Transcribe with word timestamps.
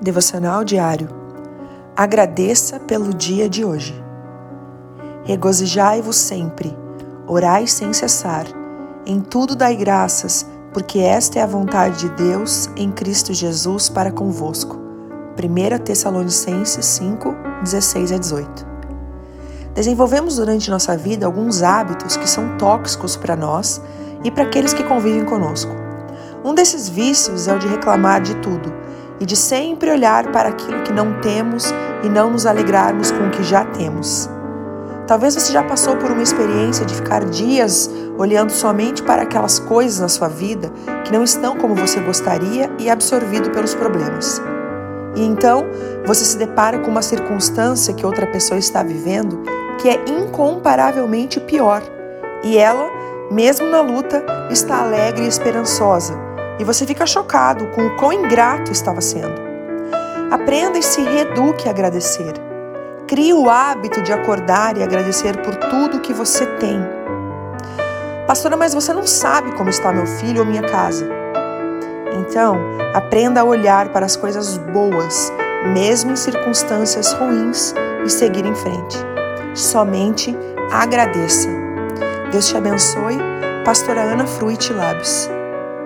Devocional 0.00 0.62
diário. 0.62 1.08
Agradeça 1.96 2.78
pelo 2.78 3.14
dia 3.14 3.48
de 3.48 3.64
hoje. 3.64 3.94
Regozijai-vos 5.24 6.16
sempre, 6.16 6.76
orai 7.26 7.66
sem 7.66 7.94
cessar, 7.94 8.44
em 9.06 9.20
tudo 9.20 9.56
dai 9.56 9.74
graças, 9.74 10.46
porque 10.70 10.98
esta 10.98 11.38
é 11.38 11.42
a 11.42 11.46
vontade 11.46 12.00
de 12.00 12.10
Deus 12.10 12.68
em 12.76 12.92
Cristo 12.92 13.32
Jesus 13.32 13.88
para 13.88 14.12
convosco. 14.12 14.76
1 15.42 15.78
Tessalonicenses 15.82 16.84
5, 16.84 17.34
16 17.62 18.12
a 18.12 18.18
18. 18.18 18.66
Desenvolvemos 19.74 20.36
durante 20.36 20.70
nossa 20.70 20.94
vida 20.94 21.24
alguns 21.24 21.62
hábitos 21.62 22.18
que 22.18 22.28
são 22.28 22.58
tóxicos 22.58 23.16
para 23.16 23.34
nós 23.34 23.80
e 24.22 24.30
para 24.30 24.44
aqueles 24.44 24.74
que 24.74 24.84
convivem 24.84 25.24
conosco. 25.24 25.72
Um 26.44 26.54
desses 26.54 26.86
vícios 26.86 27.48
é 27.48 27.54
o 27.54 27.58
de 27.58 27.66
reclamar 27.66 28.20
de 28.20 28.34
tudo 28.36 28.85
e 29.20 29.26
de 29.26 29.36
sempre 29.36 29.90
olhar 29.90 30.30
para 30.30 30.48
aquilo 30.48 30.82
que 30.82 30.92
não 30.92 31.20
temos 31.20 31.72
e 32.02 32.08
não 32.08 32.30
nos 32.30 32.46
alegrarmos 32.46 33.10
com 33.10 33.28
o 33.28 33.30
que 33.30 33.42
já 33.42 33.64
temos. 33.64 34.28
Talvez 35.06 35.34
você 35.34 35.52
já 35.52 35.62
passou 35.62 35.96
por 35.96 36.10
uma 36.10 36.22
experiência 36.22 36.84
de 36.84 36.94
ficar 36.94 37.24
dias 37.24 37.88
olhando 38.18 38.50
somente 38.50 39.02
para 39.02 39.22
aquelas 39.22 39.58
coisas 39.58 40.00
na 40.00 40.08
sua 40.08 40.28
vida 40.28 40.70
que 41.04 41.12
não 41.12 41.22
estão 41.22 41.56
como 41.56 41.76
você 41.76 42.00
gostaria 42.00 42.70
e 42.78 42.90
absorvido 42.90 43.50
pelos 43.50 43.74
problemas. 43.74 44.42
E 45.14 45.24
então 45.24 45.64
você 46.04 46.24
se 46.24 46.36
depara 46.36 46.80
com 46.80 46.90
uma 46.90 47.02
circunstância 47.02 47.94
que 47.94 48.04
outra 48.04 48.26
pessoa 48.26 48.58
está 48.58 48.82
vivendo 48.82 49.42
que 49.80 49.88
é 49.88 50.04
incomparavelmente 50.08 51.38
pior. 51.40 51.82
E 52.42 52.58
ela, 52.58 52.90
mesmo 53.30 53.66
na 53.68 53.80
luta, 53.80 54.24
está 54.50 54.82
alegre 54.82 55.24
e 55.24 55.28
esperançosa 55.28 56.25
e 56.58 56.64
você 56.64 56.86
fica 56.86 57.06
chocado 57.06 57.66
com 57.68 57.86
o 57.86 57.96
quão 57.96 58.12
ingrato 58.12 58.72
estava 58.72 59.00
sendo. 59.00 59.40
Aprenda 60.30 60.78
e 60.78 60.82
se 60.82 61.02
reeduque 61.02 61.68
a 61.68 61.70
agradecer. 61.70 62.32
Crie 63.06 63.32
o 63.32 63.48
hábito 63.48 64.02
de 64.02 64.12
acordar 64.12 64.76
e 64.76 64.82
agradecer 64.82 65.40
por 65.42 65.54
tudo 65.54 66.00
que 66.00 66.12
você 66.12 66.44
tem. 66.56 66.80
Pastora, 68.26 68.56
mas 68.56 68.74
você 68.74 68.92
não 68.92 69.06
sabe 69.06 69.52
como 69.52 69.70
está 69.70 69.92
meu 69.92 70.06
filho 70.06 70.40
ou 70.40 70.46
minha 70.46 70.62
casa. 70.62 71.08
Então, 72.18 72.58
aprenda 72.92 73.40
a 73.40 73.44
olhar 73.44 73.90
para 73.90 74.04
as 74.04 74.16
coisas 74.16 74.58
boas, 74.58 75.32
mesmo 75.72 76.10
em 76.10 76.16
circunstâncias 76.16 77.12
ruins, 77.12 77.72
e 78.04 78.10
seguir 78.10 78.44
em 78.44 78.54
frente. 78.54 78.98
Somente 79.54 80.36
agradeça. 80.72 81.48
Deus 82.32 82.48
te 82.48 82.56
abençoe. 82.56 83.18
Pastora 83.64 84.02
Ana 84.02 84.26
Fruit 84.26 84.72
Labs. 84.72 85.35